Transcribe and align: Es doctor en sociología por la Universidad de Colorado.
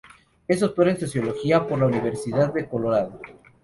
Es 0.47 0.61
doctor 0.61 0.87
en 0.87 0.99
sociología 0.99 1.67
por 1.67 1.77
la 1.77 1.85
Universidad 1.85 2.51
de 2.55 2.67
Colorado. 2.67 3.21